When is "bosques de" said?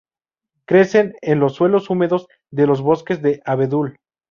2.81-3.39